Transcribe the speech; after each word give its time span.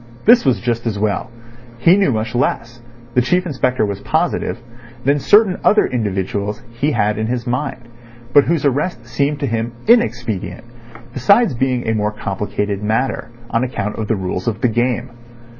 This 0.25 0.45
was 0.45 0.59
just 0.59 0.87
as 0.87 0.97
well. 0.97 1.29
He 1.77 1.95
knew 1.95 2.11
much 2.11 2.33
less—the 2.33 3.21
Chief 3.21 3.45
Inspector 3.45 3.85
was 3.85 4.01
positive—than 4.01 5.19
certain 5.19 5.59
other 5.63 5.85
individuals 5.85 6.63
he 6.71 6.93
had 6.93 7.19
in 7.19 7.27
his 7.27 7.45
mind, 7.45 7.87
but 8.33 8.45
whose 8.45 8.65
arrest 8.65 9.05
seemed 9.05 9.39
to 9.41 9.45
him 9.45 9.73
inexpedient, 9.85 10.63
besides 11.13 11.53
being 11.53 11.87
a 11.87 11.93
more 11.93 12.11
complicated 12.11 12.81
matter, 12.81 13.29
on 13.51 13.63
account 13.63 13.95
of 13.99 14.07
the 14.07 14.15
rules 14.15 14.47
of 14.47 14.61
the 14.61 14.69
game. 14.69 15.11